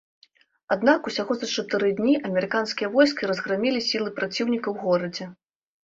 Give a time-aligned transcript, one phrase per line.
[0.75, 5.35] Аднак усяго за чатыры дні амерыканскія войскі разграмілі сілы праціўніка ў горадзе.